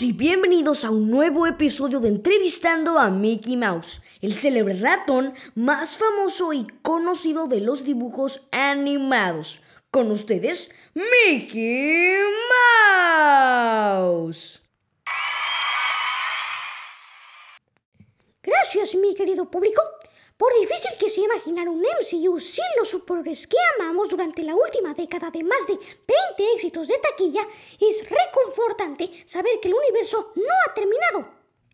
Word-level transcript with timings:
y 0.00 0.12
bienvenidos 0.12 0.86
a 0.86 0.90
un 0.90 1.10
nuevo 1.10 1.46
episodio 1.46 2.00
de 2.00 2.08
Entrevistando 2.08 2.98
a 2.98 3.10
Mickey 3.10 3.58
Mouse, 3.58 4.00
el 4.22 4.32
célebre 4.32 4.72
ratón 4.72 5.34
más 5.54 5.98
famoso 5.98 6.54
y 6.54 6.66
conocido 6.80 7.46
de 7.46 7.60
los 7.60 7.84
dibujos 7.84 8.48
animados. 8.52 9.60
Con 9.90 10.10
ustedes, 10.10 10.70
Mickey 10.94 12.16
Mouse. 13.84 14.62
Gracias, 18.42 18.94
mi 18.94 19.14
querido 19.14 19.50
público. 19.50 19.82
Por 20.38 20.58
difícil 20.58 20.81
imaginar 21.32 21.68
un 21.68 21.80
MCU 21.80 22.38
sin 22.38 22.64
los 22.78 22.88
superhéroes 22.88 23.46
que 23.46 23.56
amamos 23.78 24.08
durante 24.08 24.42
la 24.42 24.54
última 24.54 24.92
década 24.94 25.30
de 25.30 25.42
más 25.42 25.66
de 25.66 25.74
20 25.74 26.54
éxitos 26.56 26.88
de 26.88 26.98
taquilla, 26.98 27.46
es 27.80 28.04
reconfortante 28.08 29.10
saber 29.24 29.58
que 29.60 29.68
el 29.68 29.74
universo 29.74 30.32
no 30.34 30.52
ha 30.66 30.74
terminado. 30.74 31.28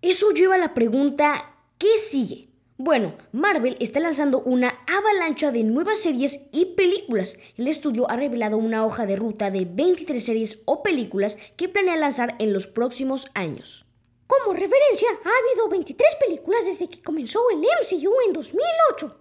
Eso 0.00 0.30
lleva 0.30 0.54
a 0.54 0.58
la 0.58 0.72
pregunta, 0.72 1.56
¿qué 1.78 1.98
sigue? 1.98 2.48
Bueno, 2.78 3.14
Marvel 3.32 3.76
está 3.80 4.00
lanzando 4.00 4.40
una 4.40 4.78
avalancha 4.86 5.52
de 5.52 5.64
nuevas 5.64 5.98
series 5.98 6.40
y 6.52 6.76
películas. 6.76 7.36
El 7.58 7.68
estudio 7.68 8.10
ha 8.10 8.16
revelado 8.16 8.56
una 8.56 8.86
hoja 8.86 9.04
de 9.04 9.16
ruta 9.16 9.50
de 9.50 9.66
23 9.66 10.24
series 10.24 10.62
o 10.64 10.82
películas 10.82 11.36
que 11.56 11.68
planea 11.68 11.96
lanzar 11.96 12.36
en 12.38 12.54
los 12.54 12.66
próximos 12.66 13.26
años. 13.34 13.84
Como 14.26 14.54
referencia, 14.54 15.08
ha 15.24 15.28
habido 15.28 15.68
23 15.68 16.08
películas 16.26 16.64
desde 16.64 16.88
que 16.88 17.02
comenzó 17.02 17.40
el 17.50 17.58
MCU 17.58 18.14
en 18.26 18.32
2008. 18.32 19.19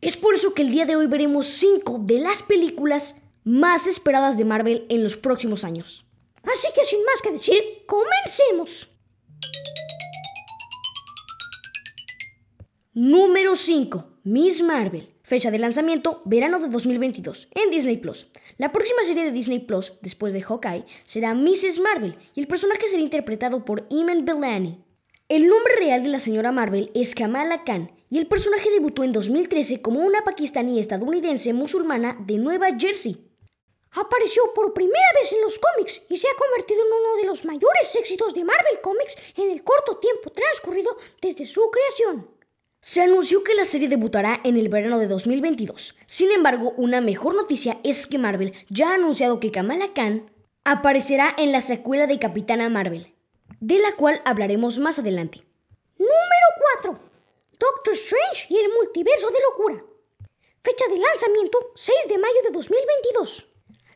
Es 0.00 0.16
por 0.16 0.34
eso 0.34 0.54
que 0.54 0.62
el 0.62 0.70
día 0.70 0.86
de 0.86 0.96
hoy 0.96 1.06
veremos 1.06 1.46
5 1.46 2.00
de 2.02 2.18
las 2.18 2.42
películas 2.42 3.22
más 3.44 3.86
esperadas 3.86 4.36
de 4.36 4.44
Marvel 4.44 4.86
en 4.88 5.02
los 5.02 5.16
próximos 5.16 5.64
años. 5.64 6.04
Así 6.42 6.68
que 6.74 6.84
sin 6.84 7.04
más 7.04 7.22
que 7.22 7.32
decir, 7.32 7.62
comencemos. 7.86 8.88
Número 12.92 13.56
5. 13.56 14.04
Miss 14.24 14.62
Marvel. 14.62 15.08
Fecha 15.22 15.50
de 15.50 15.58
lanzamiento, 15.58 16.20
verano 16.26 16.60
de 16.60 16.68
2022, 16.68 17.48
en 17.54 17.70
Disney 17.70 17.96
Plus. 17.96 18.28
La 18.58 18.72
próxima 18.72 19.04
serie 19.04 19.24
de 19.24 19.32
Disney 19.32 19.58
Plus, 19.58 19.94
después 20.02 20.34
de 20.34 20.42
Hawkeye, 20.42 20.84
será 21.06 21.34
Mrs. 21.34 21.80
Marvel 21.80 22.16
y 22.34 22.40
el 22.40 22.46
personaje 22.46 22.86
será 22.88 23.00
interpretado 23.00 23.64
por 23.64 23.86
Iman 23.88 24.26
Belani. 24.26 24.83
El 25.34 25.48
nombre 25.48 25.74
real 25.74 26.04
de 26.04 26.10
la 26.10 26.20
señora 26.20 26.52
Marvel 26.52 26.92
es 26.94 27.16
Kamala 27.16 27.64
Khan 27.64 27.90
y 28.08 28.18
el 28.18 28.28
personaje 28.28 28.70
debutó 28.70 29.02
en 29.02 29.10
2013 29.10 29.82
como 29.82 29.98
una 29.98 30.22
pakistaní 30.22 30.78
estadounidense 30.78 31.52
musulmana 31.52 32.16
de 32.20 32.36
Nueva 32.36 32.68
Jersey. 32.78 33.16
Apareció 33.90 34.54
por 34.54 34.72
primera 34.72 35.08
vez 35.20 35.32
en 35.32 35.40
los 35.40 35.58
cómics 35.58 36.02
y 36.08 36.18
se 36.18 36.28
ha 36.28 36.36
convertido 36.38 36.82
en 36.82 36.86
uno 36.86 37.16
de 37.16 37.26
los 37.26 37.44
mayores 37.46 37.96
éxitos 37.96 38.32
de 38.32 38.44
Marvel 38.44 38.80
Comics 38.80 39.16
en 39.36 39.50
el 39.50 39.64
corto 39.64 39.96
tiempo 39.96 40.30
transcurrido 40.30 40.96
desde 41.20 41.46
su 41.46 41.68
creación. 41.68 42.30
Se 42.80 43.00
anunció 43.00 43.42
que 43.42 43.54
la 43.54 43.64
serie 43.64 43.88
debutará 43.88 44.40
en 44.44 44.56
el 44.56 44.68
verano 44.68 45.00
de 45.00 45.08
2022. 45.08 45.96
Sin 46.06 46.30
embargo, 46.30 46.74
una 46.76 47.00
mejor 47.00 47.34
noticia 47.34 47.80
es 47.82 48.06
que 48.06 48.18
Marvel 48.18 48.52
ya 48.68 48.92
ha 48.92 48.94
anunciado 48.94 49.40
que 49.40 49.50
Kamala 49.50 49.94
Khan 49.94 50.30
aparecerá 50.62 51.34
en 51.36 51.50
la 51.50 51.60
secuela 51.60 52.06
de 52.06 52.20
Capitana 52.20 52.68
Marvel, 52.68 53.14
de 53.60 53.78
la 53.78 53.96
cual 53.96 54.20
hablaremos 54.24 54.78
más 54.78 54.98
adelante. 54.98 55.42
Número 55.98 56.48
4. 56.82 56.98
Doctor 57.58 57.94
Strange 57.94 58.46
y 58.48 58.58
el 58.58 58.72
multiverso 58.72 59.30
de 59.30 59.40
locura. 59.40 59.84
Fecha 60.62 60.84
de 60.88 60.98
lanzamiento 60.98 61.72
6 61.74 62.08
de 62.08 62.18
mayo 62.18 62.42
de 62.42 62.50
2022. 62.50 63.48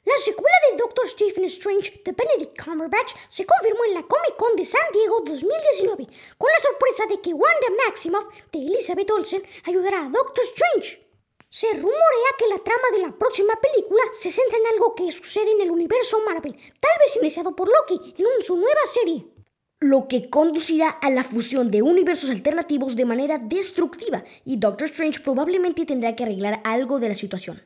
La 0.04 0.16
secuela 0.18 0.56
de 0.70 0.78
Doctor 0.78 1.06
Stephen 1.08 1.44
Strange 1.44 2.00
de 2.02 2.12
Benedict 2.12 2.62
Cumberbatch 2.62 3.14
se 3.28 3.44
confirmó 3.44 3.84
en 3.84 3.94
la 3.94 4.02
Comic 4.04 4.36
Con 4.36 4.56
de 4.56 4.64
San 4.64 4.80
Diego 4.92 5.20
2019, 5.20 6.06
con 6.38 6.48
la 6.50 6.60
sorpresa 6.60 7.04
de 7.06 7.20
que 7.20 7.34
Wanda 7.34 7.68
Maximoff 7.84 8.24
de 8.50 8.58
Elizabeth 8.58 9.10
Olsen 9.10 9.42
ayudará 9.64 10.06
a 10.06 10.08
Doctor 10.08 10.44
Strange. 10.44 11.06
Se 11.50 11.72
rumorea 11.74 12.30
que 12.38 12.48
la 12.48 12.58
trama 12.58 12.90
de 12.92 12.98
la 13.00 13.18
próxima 13.18 13.58
película 13.60 14.02
se 14.12 14.30
centra 14.30 14.58
en 14.58 14.66
algo 14.68 14.94
que 14.94 15.12
sucede 15.12 15.50
en 15.50 15.60
el 15.60 15.70
universo 15.70 16.20
Marvel, 16.20 16.52
tal 16.52 16.98
vez 17.00 17.16
iniciado 17.16 17.54
por 17.54 17.68
Loki 17.68 18.14
en 18.16 18.42
su 18.42 18.56
nueva 18.56 18.86
serie. 18.86 19.26
Lo 19.80 20.08
que 20.08 20.28
conducirá 20.28 20.88
a 20.88 21.08
la 21.08 21.22
fusión 21.22 21.70
de 21.70 21.82
universos 21.82 22.30
alternativos 22.30 22.96
de 22.96 23.04
manera 23.04 23.38
destructiva, 23.38 24.24
y 24.44 24.56
Doctor 24.56 24.88
Strange 24.88 25.20
probablemente 25.20 25.86
tendrá 25.86 26.16
que 26.16 26.24
arreglar 26.24 26.60
algo 26.64 26.98
de 26.98 27.08
la 27.08 27.14
situación. 27.14 27.62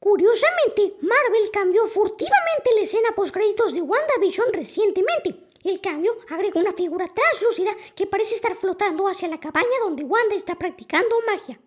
Curiosamente, 0.00 0.96
Marvel 1.00 1.50
cambió 1.52 1.86
furtivamente 1.86 2.74
la 2.74 2.82
escena 2.82 3.14
post-créditos 3.14 3.72
de 3.72 3.82
WandaVision 3.82 4.52
recientemente. 4.52 5.46
El 5.62 5.80
cambio 5.80 6.18
agrega 6.28 6.60
una 6.60 6.72
figura 6.72 7.06
translúcida 7.06 7.70
que 7.94 8.08
parece 8.08 8.34
estar 8.34 8.56
flotando 8.56 9.06
hacia 9.06 9.28
la 9.28 9.38
cabaña 9.38 9.78
donde 9.84 10.02
Wanda 10.02 10.34
está 10.34 10.56
practicando 10.56 11.14
magia. 11.24 11.60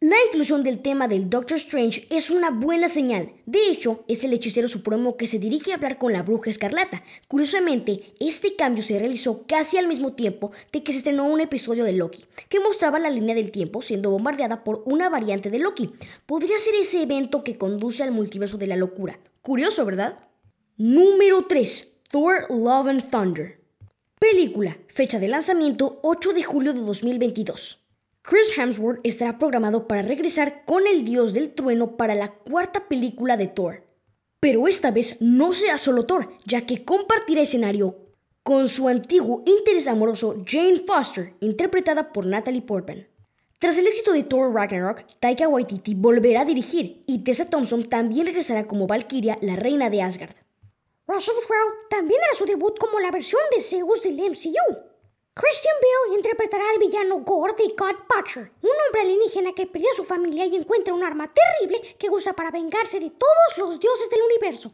La 0.00 0.14
inclusión 0.28 0.62
del 0.62 0.78
tema 0.78 1.08
del 1.08 1.28
Doctor 1.28 1.56
Strange 1.56 2.06
es 2.08 2.30
una 2.30 2.52
buena 2.52 2.86
señal. 2.86 3.32
De 3.46 3.68
hecho, 3.68 4.04
es 4.06 4.22
el 4.22 4.32
hechicero 4.32 4.68
supremo 4.68 5.16
que 5.16 5.26
se 5.26 5.40
dirige 5.40 5.72
a 5.72 5.74
hablar 5.74 5.98
con 5.98 6.12
la 6.12 6.22
bruja 6.22 6.50
escarlata. 6.50 7.02
Curiosamente, 7.26 8.14
este 8.20 8.54
cambio 8.54 8.84
se 8.84 8.96
realizó 8.96 9.44
casi 9.48 9.76
al 9.76 9.88
mismo 9.88 10.12
tiempo 10.12 10.52
de 10.70 10.84
que 10.84 10.92
se 10.92 10.98
estrenó 10.98 11.24
un 11.24 11.40
episodio 11.40 11.82
de 11.82 11.94
Loki, 11.94 12.24
que 12.48 12.60
mostraba 12.60 13.00
la 13.00 13.10
línea 13.10 13.34
del 13.34 13.50
tiempo 13.50 13.82
siendo 13.82 14.10
bombardeada 14.10 14.62
por 14.62 14.84
una 14.86 15.08
variante 15.08 15.50
de 15.50 15.58
Loki. 15.58 15.90
Podría 16.26 16.58
ser 16.58 16.76
ese 16.76 17.02
evento 17.02 17.42
que 17.42 17.58
conduce 17.58 18.04
al 18.04 18.12
multiverso 18.12 18.56
de 18.56 18.68
la 18.68 18.76
locura. 18.76 19.18
Curioso, 19.42 19.84
¿verdad? 19.84 20.16
Número 20.76 21.46
3. 21.46 21.94
Thor 22.08 22.46
Love 22.50 22.86
and 22.86 23.10
Thunder. 23.10 23.60
Película. 24.20 24.78
Fecha 24.86 25.18
de 25.18 25.26
lanzamiento 25.26 25.98
8 26.04 26.34
de 26.34 26.44
julio 26.44 26.72
de 26.72 26.82
2022. 26.82 27.87
Chris 28.22 28.56
Hemsworth 28.56 29.00
estará 29.04 29.38
programado 29.38 29.88
para 29.88 30.02
regresar 30.02 30.64
con 30.64 30.86
el 30.86 31.04
dios 31.04 31.32
del 31.32 31.54
trueno 31.54 31.96
para 31.96 32.14
la 32.14 32.32
cuarta 32.32 32.88
película 32.88 33.36
de 33.36 33.48
Thor. 33.48 33.84
Pero 34.40 34.68
esta 34.68 34.90
vez 34.90 35.16
no 35.20 35.52
será 35.52 35.78
solo 35.78 36.04
Thor, 36.04 36.32
ya 36.44 36.66
que 36.66 36.84
compartirá 36.84 37.42
escenario 37.42 37.96
con 38.42 38.68
su 38.68 38.88
antiguo 38.88 39.42
interés 39.46 39.88
amoroso 39.88 40.42
Jane 40.46 40.80
Foster, 40.86 41.34
interpretada 41.40 42.12
por 42.12 42.26
Natalie 42.26 42.62
Portman. 42.62 43.06
Tras 43.58 43.76
el 43.76 43.86
éxito 43.86 44.12
de 44.12 44.22
Thor 44.22 44.54
Ragnarok, 44.54 45.04
Taika 45.18 45.48
Waititi 45.48 45.94
volverá 45.94 46.42
a 46.42 46.44
dirigir 46.44 47.02
y 47.06 47.24
Tessa 47.24 47.50
Thompson 47.50 47.88
también 47.88 48.26
regresará 48.26 48.66
como 48.66 48.86
Valkyria, 48.86 49.38
la 49.42 49.56
reina 49.56 49.90
de 49.90 50.02
Asgard. 50.02 50.36
Russell 51.06 51.34
Crowe 51.46 51.74
también 51.90 52.20
hará 52.22 52.38
su 52.38 52.44
debut 52.44 52.78
como 52.78 53.00
la 53.00 53.10
versión 53.10 53.40
de 53.54 53.62
Zeus 53.62 54.02
del 54.02 54.14
MCU. 54.14 54.87
Christian 55.38 55.76
Bale 55.80 56.16
interpretará 56.16 56.64
al 56.68 56.80
villano 56.80 57.18
Gore 57.18 57.54
de 57.56 57.72
God 57.78 57.94
Butcher, 58.10 58.50
un 58.60 58.70
hombre 58.70 59.02
alienígena 59.02 59.52
que 59.52 59.68
perdió 59.68 59.88
a 59.92 59.94
su 59.94 60.02
familia 60.02 60.44
y 60.46 60.56
encuentra 60.56 60.92
un 60.92 61.04
arma 61.04 61.32
terrible 61.32 61.94
que 61.96 62.10
usa 62.10 62.32
para 62.32 62.50
vengarse 62.50 62.98
de 62.98 63.10
todos 63.10 63.56
los 63.56 63.78
dioses 63.78 64.10
del 64.10 64.22
universo. 64.22 64.72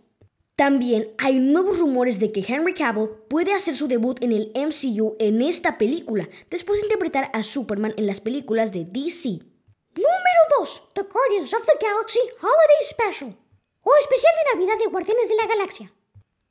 También 0.57 1.15
hay 1.19 1.39
nuevos 1.39 1.79
rumores 1.79 2.19
de 2.19 2.33
que 2.33 2.41
Henry 2.41 2.73
Cavill 2.73 3.11
puede 3.29 3.53
hacer 3.53 3.75
su 3.75 3.89
debut 3.89 4.23
en 4.23 4.33
el 4.33 4.53
MCU 4.55 5.17
en 5.19 5.43
esta 5.43 5.77
película, 5.77 6.31
después 6.49 6.81
de 6.81 6.87
interpretar 6.87 7.31
a 7.35 7.43
Superman 7.43 7.93
en 7.99 8.07
las 8.07 8.23
películas 8.23 8.73
de 8.73 8.87
DC. 8.87 9.29
Número 9.97 10.43
2. 10.61 10.93
The 10.95 11.03
Guardians 11.03 11.53
of 11.53 11.67
the 11.67 11.77
Galaxy 11.79 12.21
Holiday 12.41 12.89
Special 12.89 13.37
o 13.83 13.93
especial 14.01 14.33
de 14.39 14.55
Navidad 14.55 14.79
de 14.79 14.91
Guardianes 14.91 15.29
de 15.29 15.35
la 15.35 15.47
Galaxia. 15.47 15.93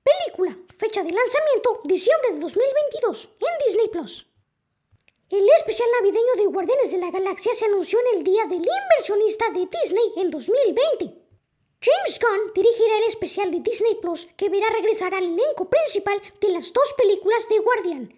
Película. 0.04 0.58
Fecha 0.78 1.04
de 1.04 1.12
lanzamiento 1.12 1.82
diciembre 1.86 2.34
de 2.34 2.40
2022 2.40 3.30
en 3.40 3.68
Disney 3.68 3.88
Plus. 3.90 4.28
El 5.30 5.48
especial 5.58 5.88
navideño 6.00 6.36
de 6.38 6.46
Guardianes 6.46 6.92
de 6.92 6.98
la 6.98 7.10
Galaxia 7.10 7.54
se 7.56 7.66
anunció 7.66 8.00
en 8.00 8.18
el 8.18 8.24
Día 8.24 8.46
del 8.46 8.62
Inversionista 8.62 9.50
de 9.50 9.68
Disney 9.68 10.12
en 10.18 10.30
2020. 10.30 11.24
James 11.84 12.20
Gunn 12.20 12.54
dirigirá 12.54 12.98
el 12.98 13.10
especial 13.10 13.52
de 13.52 13.60
Disney 13.60 13.96
Plus 14.02 14.28
que 14.38 14.50
verá 14.50 14.70
regresar 14.70 15.14
al 15.14 15.24
elenco 15.24 15.70
principal 15.70 16.22
de 16.40 16.50
las 16.50 16.72
dos 16.72 16.94
películas 16.98 17.50
de 17.50 17.60
Guardian, 17.60 18.14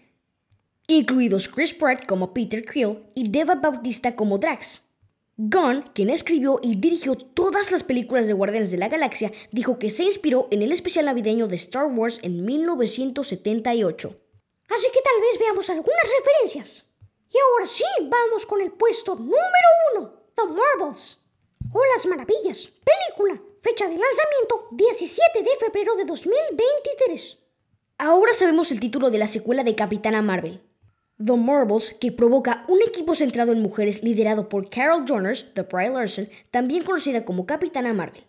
incluidos 0.87 1.47
Chris 1.47 1.73
Pratt 1.73 2.05
como 2.05 2.33
Peter 2.33 2.63
Quill 2.63 2.99
y 3.15 3.29
Deva 3.29 3.55
Bautista 3.55 4.15
como 4.15 4.37
Drax. 4.37 4.84
Gunn, 5.37 5.83
quien 5.93 6.09
escribió 6.09 6.61
y 6.63 6.77
dirigió 6.77 7.15
todas 7.15 7.69
las 7.69 7.83
películas 7.83 8.25
de 8.25 8.31
Guardianes 8.31 8.71
de 8.71 8.77
la 8.77 8.87
Galaxia, 8.87 9.33
dijo 9.51 9.77
que 9.77 9.89
se 9.89 10.03
inspiró 10.03 10.47
en 10.49 10.61
el 10.61 10.71
especial 10.71 11.05
navideño 11.05 11.47
de 11.47 11.57
Star 11.57 11.87
Wars 11.87 12.19
en 12.21 12.45
1978. 12.45 14.15
Así 14.69 14.87
que 14.93 15.01
tal 15.01 15.21
vez 15.21 15.37
veamos 15.37 15.69
algunas 15.69 16.09
referencias. 16.19 16.85
Y 17.29 17.37
ahora 17.37 17.65
sí, 17.65 17.83
vamos 18.03 18.45
con 18.45 18.61
el 18.61 18.71
puesto 18.71 19.15
número 19.15 19.69
uno, 19.93 20.13
The 20.35 20.43
Marvels. 20.43 21.19
O 21.73 21.81
Las 21.93 22.05
Maravillas, 22.05 22.71
película, 22.85 23.41
fecha 23.61 23.89
de 23.89 23.97
lanzamiento 23.97 24.69
17 24.71 25.43
de 25.43 25.57
febrero 25.59 25.97
de 25.97 26.05
2023. 26.05 27.39
Ahora 27.97 28.31
sabemos 28.31 28.71
el 28.71 28.79
título 28.79 29.09
de 29.09 29.17
la 29.17 29.27
secuela 29.27 29.65
de 29.65 29.75
Capitana 29.75 30.21
Marvel, 30.21 30.61
The 31.17 31.33
Marbles, 31.33 31.95
que 31.99 32.11
provoca 32.11 32.65
un 32.67 32.81
equipo 32.81 33.15
centrado 33.15 33.51
en 33.51 33.61
mujeres 33.61 34.03
liderado 34.03 34.49
por 34.49 34.69
Carol 34.69 35.05
Jonas, 35.05 35.45
The 35.53 35.61
Bry 35.61 35.89
Larson, 35.89 36.27
también 36.51 36.83
conocida 36.83 37.23
como 37.23 37.45
Capitana 37.45 37.93
Marvel. 37.93 38.23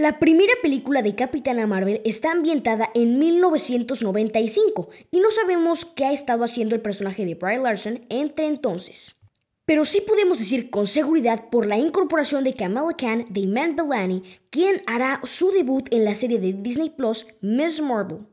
La 0.00 0.20
primera 0.20 0.52
película 0.62 1.02
de 1.02 1.16
Capitana 1.16 1.66
Marvel 1.66 2.00
está 2.04 2.30
ambientada 2.30 2.88
en 2.94 3.18
1995 3.18 4.90
y 5.10 5.18
no 5.18 5.30
sabemos 5.32 5.84
qué 5.84 6.04
ha 6.04 6.12
estado 6.12 6.44
haciendo 6.44 6.76
el 6.76 6.80
personaje 6.80 7.26
de 7.26 7.34
Brie 7.34 7.58
Larson 7.58 8.06
entre 8.08 8.46
entonces. 8.46 9.16
Pero 9.64 9.84
sí 9.84 10.00
podemos 10.00 10.38
decir 10.38 10.70
con 10.70 10.86
seguridad 10.86 11.50
por 11.50 11.66
la 11.66 11.76
incorporación 11.76 12.44
de 12.44 12.54
Kamala 12.54 12.96
Khan 12.96 13.26
de 13.28 13.40
Iman 13.40 13.76
Belani, 13.76 14.22
quien 14.50 14.80
hará 14.86 15.20
su 15.24 15.50
debut 15.50 15.92
en 15.92 16.04
la 16.04 16.14
serie 16.14 16.38
de 16.38 16.52
Disney 16.52 16.90
Plus 16.90 17.26
Miss 17.40 17.82
Marvel. 17.82 18.26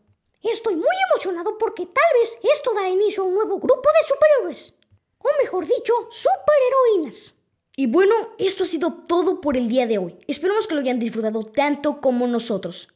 Estoy 0.43 0.75
muy 0.75 0.95
emocionado 1.11 1.57
porque 1.57 1.87
tal 1.87 2.03
vez 2.21 2.37
esto 2.55 2.75
dará 2.75 2.89
inicio 2.89 3.04
grupo 3.47 3.89
de 3.89 4.07
superhéroes. 4.07 4.75
O 5.19 5.27
mejor 5.41 5.65
dicho, 5.65 5.93
superheroínas. 6.11 7.33
Y 7.77 7.87
bueno, 7.87 8.15
esto 8.37 8.63
ha 8.63 8.67
sido 8.67 8.93
todo 9.07 9.41
por 9.41 9.57
el 9.57 9.67
día 9.67 9.85
de 9.85 9.97
hoy. 9.97 10.17
Esperamos 10.27 10.67
que 10.67 10.75
lo 10.75 10.81
hayan 10.81 10.99
disfrutado 10.99 11.43
tanto 11.43 11.99
como 11.99 12.27
nosotros. 12.27 12.89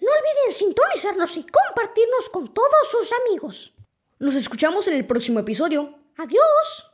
No 0.00 0.08
olviden 0.08 0.52
sintonizarnos 0.56 1.36
y 1.36 1.44
compartirnos 1.44 2.28
con 2.30 2.48
todos 2.48 2.90
sus 2.90 3.10
amigos. 3.26 3.74
Nos 4.18 4.34
escuchamos 4.34 4.86
en 4.88 4.94
el 4.94 5.06
próximo 5.06 5.40
episodio. 5.40 5.94
Adiós. 6.16 6.89